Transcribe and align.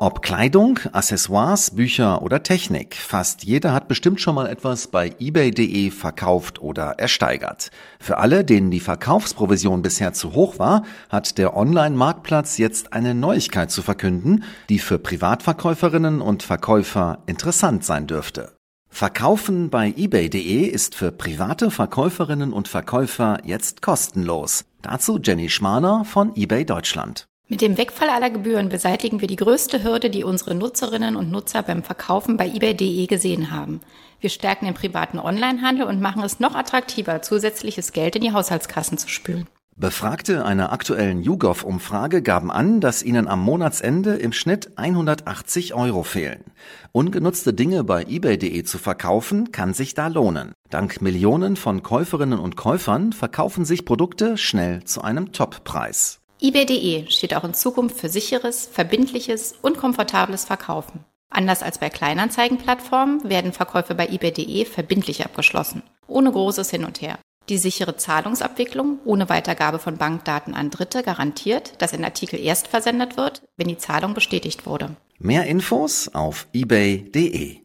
Ob 0.00 0.22
Kleidung, 0.22 0.78
Accessoires, 0.92 1.72
Bücher 1.72 2.22
oder 2.22 2.44
Technik, 2.44 2.94
fast 2.94 3.42
jeder 3.42 3.72
hat 3.72 3.88
bestimmt 3.88 4.20
schon 4.20 4.36
mal 4.36 4.46
etwas 4.46 4.86
bei 4.86 5.12
eBay.de 5.18 5.90
verkauft 5.90 6.62
oder 6.62 7.00
ersteigert. 7.00 7.72
Für 7.98 8.18
alle, 8.18 8.44
denen 8.44 8.70
die 8.70 8.78
Verkaufsprovision 8.78 9.82
bisher 9.82 10.12
zu 10.12 10.34
hoch 10.34 10.60
war, 10.60 10.84
hat 11.08 11.36
der 11.36 11.56
Online-Marktplatz 11.56 12.58
jetzt 12.58 12.92
eine 12.92 13.12
Neuigkeit 13.12 13.72
zu 13.72 13.82
verkünden, 13.82 14.44
die 14.68 14.78
für 14.78 15.00
Privatverkäuferinnen 15.00 16.20
und 16.20 16.44
Verkäufer 16.44 17.18
interessant 17.26 17.84
sein 17.84 18.06
dürfte. 18.06 18.52
Verkaufen 18.88 19.68
bei 19.68 19.92
eBay.de 19.96 20.62
ist 20.62 20.94
für 20.94 21.10
private 21.10 21.72
Verkäuferinnen 21.72 22.52
und 22.52 22.68
Verkäufer 22.68 23.38
jetzt 23.44 23.82
kostenlos. 23.82 24.64
Dazu 24.80 25.18
Jenny 25.20 25.48
Schmaner 25.48 26.04
von 26.04 26.36
eBay 26.36 26.64
Deutschland. 26.64 27.26
Mit 27.50 27.62
dem 27.62 27.78
Wegfall 27.78 28.10
aller 28.10 28.28
Gebühren 28.28 28.68
beseitigen 28.68 29.22
wir 29.22 29.28
die 29.28 29.36
größte 29.36 29.82
Hürde, 29.82 30.10
die 30.10 30.22
unsere 30.22 30.54
Nutzerinnen 30.54 31.16
und 31.16 31.30
Nutzer 31.30 31.62
beim 31.62 31.82
Verkaufen 31.82 32.36
bei 32.36 32.46
eBay.de 32.46 33.06
gesehen 33.06 33.50
haben. 33.50 33.80
Wir 34.20 34.28
stärken 34.28 34.66
den 34.66 34.74
privaten 34.74 35.18
Onlinehandel 35.18 35.86
und 35.86 35.98
machen 35.98 36.22
es 36.22 36.40
noch 36.40 36.54
attraktiver, 36.54 37.22
zusätzliches 37.22 37.92
Geld 37.92 38.16
in 38.16 38.22
die 38.22 38.32
Haushaltskassen 38.32 38.98
zu 38.98 39.08
spülen. 39.08 39.46
Befragte 39.76 40.44
einer 40.44 40.72
aktuellen 40.72 41.22
YouGov-Umfrage 41.22 42.20
gaben 42.20 42.50
an, 42.50 42.82
dass 42.82 43.02
ihnen 43.02 43.26
am 43.28 43.40
Monatsende 43.40 44.16
im 44.16 44.32
Schnitt 44.32 44.76
180 44.76 45.72
Euro 45.72 46.02
fehlen. 46.02 46.44
Ungenutzte 46.92 47.54
Dinge 47.54 47.82
bei 47.82 48.02
eBay.de 48.02 48.62
zu 48.64 48.76
verkaufen, 48.76 49.52
kann 49.52 49.72
sich 49.72 49.94
da 49.94 50.08
lohnen. 50.08 50.52
Dank 50.68 51.00
Millionen 51.00 51.56
von 51.56 51.82
Käuferinnen 51.82 52.40
und 52.40 52.56
Käufern 52.56 53.14
verkaufen 53.14 53.64
sich 53.64 53.86
Produkte 53.86 54.36
schnell 54.36 54.84
zu 54.84 55.00
einem 55.00 55.32
Toppreis 55.32 56.20
eBay.de 56.40 57.10
steht 57.10 57.34
auch 57.34 57.44
in 57.44 57.54
Zukunft 57.54 57.98
für 57.98 58.08
sicheres, 58.08 58.68
verbindliches 58.70 59.54
und 59.60 59.76
komfortables 59.76 60.44
Verkaufen. 60.44 61.04
Anders 61.30 61.62
als 61.62 61.78
bei 61.78 61.90
Kleinanzeigenplattformen 61.90 63.28
werden 63.28 63.52
Verkäufe 63.52 63.94
bei 63.94 64.08
eBay.de 64.08 64.64
verbindlich 64.64 65.24
abgeschlossen, 65.24 65.82
ohne 66.06 66.30
großes 66.30 66.70
Hin 66.70 66.84
und 66.84 67.02
Her. 67.02 67.18
Die 67.48 67.58
sichere 67.58 67.96
Zahlungsabwicklung 67.96 69.00
ohne 69.04 69.28
Weitergabe 69.28 69.78
von 69.78 69.96
Bankdaten 69.96 70.54
an 70.54 70.70
Dritte 70.70 71.02
garantiert, 71.02 71.72
dass 71.78 71.92
ein 71.92 72.04
Artikel 72.04 72.38
erst 72.38 72.68
versendet 72.68 73.16
wird, 73.16 73.42
wenn 73.56 73.68
die 73.68 73.78
Zahlung 73.78 74.14
bestätigt 74.14 74.66
wurde. 74.66 74.90
Mehr 75.18 75.46
Infos 75.46 76.08
auf 76.14 76.46
ebay.de. 76.52 77.56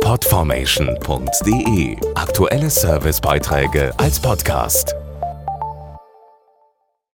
Podformation.de 0.00 1.96
Aktuelle 2.14 2.70
Servicebeiträge 2.70 3.92
als 3.98 4.20
Podcast. 4.20 4.94